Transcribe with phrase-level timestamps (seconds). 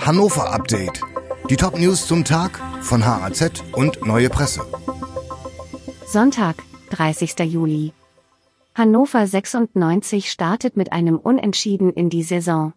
[0.00, 1.02] Hannover Update.
[1.50, 4.62] Die Top News zum Tag von HAZ und Neue Presse.
[6.06, 6.56] Sonntag,
[6.90, 7.38] 30.
[7.40, 7.92] Juli.
[8.74, 12.72] Hannover 96 startet mit einem Unentschieden in die Saison.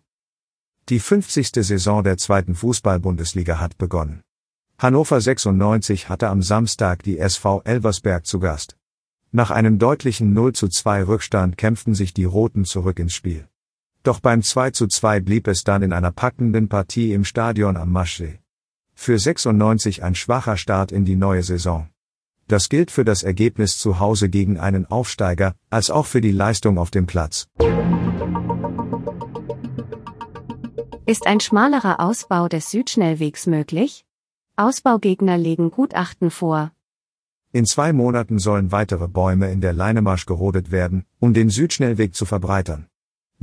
[0.89, 1.51] Die 50.
[1.53, 4.21] Saison der zweiten Fußball-Bundesliga hat begonnen.
[4.77, 8.75] Hannover 96 hatte am Samstag die SV Elversberg zu Gast.
[9.31, 13.47] Nach einem deutlichen 0 zu 2 Rückstand kämpften sich die Roten zurück ins Spiel.
[14.03, 17.89] Doch beim 2 zu 2 blieb es dann in einer packenden Partie im Stadion am
[17.89, 18.39] Maschsee.
[18.93, 21.87] Für 96 ein schwacher Start in die neue Saison.
[22.49, 26.77] Das gilt für das Ergebnis zu Hause gegen einen Aufsteiger, als auch für die Leistung
[26.77, 27.47] auf dem Platz.
[31.05, 34.05] Ist ein schmalerer Ausbau des Südschnellwegs möglich?
[34.57, 36.71] Ausbaugegner legen Gutachten vor.
[37.53, 42.25] In zwei Monaten sollen weitere Bäume in der Leinemarsch gerodet werden, um den Südschnellweg zu
[42.25, 42.87] verbreitern.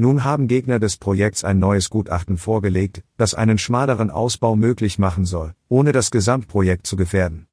[0.00, 5.26] Nun haben Gegner des Projekts ein neues Gutachten vorgelegt, das einen schmaleren Ausbau möglich machen
[5.26, 7.48] soll, ohne das Gesamtprojekt zu gefährden.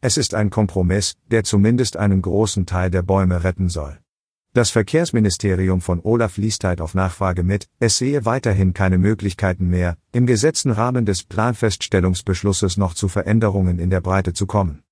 [0.00, 3.98] Es ist ein Kompromiss, der zumindest einen großen Teil der Bäume retten soll.
[4.54, 9.98] Das Verkehrsministerium von Olaf liest halt auf Nachfrage mit, es sehe weiterhin keine Möglichkeiten mehr,
[10.12, 14.82] im gesetzten Rahmen des Planfeststellungsbeschlusses noch zu Veränderungen in der Breite zu kommen.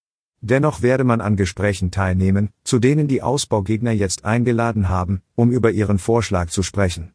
[0.40, 5.70] Dennoch werde man an Gesprächen teilnehmen, zu denen die Ausbaugegner jetzt eingeladen haben, um über
[5.70, 7.12] ihren Vorschlag zu sprechen.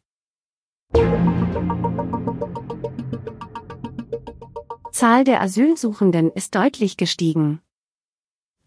[4.92, 7.60] Zahl der Asylsuchenden ist deutlich gestiegen.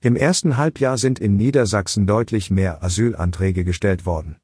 [0.01, 4.37] Im ersten Halbjahr sind in Niedersachsen deutlich mehr Asylanträge gestellt worden.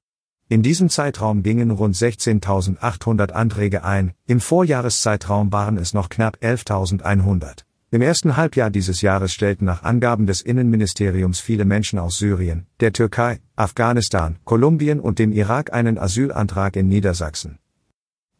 [0.49, 7.63] In diesem Zeitraum gingen rund 16.800 Anträge ein, im Vorjahreszeitraum waren es noch knapp 11.100.
[7.93, 12.91] Im ersten Halbjahr dieses Jahres stellten nach Angaben des Innenministeriums viele Menschen aus Syrien, der
[12.91, 17.59] Türkei, Afghanistan, Kolumbien und dem Irak einen Asylantrag in Niedersachsen.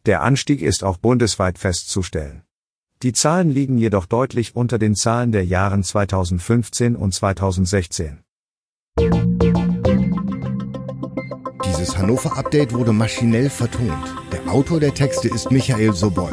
[0.06, 2.42] Der Anstieg ist auch bundesweit festzustellen.
[3.04, 8.24] Die Zahlen liegen jedoch deutlich unter den Zahlen der Jahren 2015 und 2016.
[11.64, 14.16] Dieses Hannover Update wurde maschinell vertont.
[14.32, 16.32] Der Autor der Texte ist Michael Sobol.